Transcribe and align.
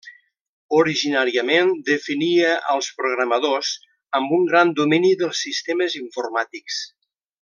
Originàriament 0.77 1.73
definia 1.89 2.55
als 2.75 2.89
programadors 3.01 3.75
amb 4.21 4.33
un 4.39 4.49
gran 4.53 4.73
domini 4.81 5.13
dels 5.21 5.43
sistemes 5.49 5.99
informàtics. 6.05 6.81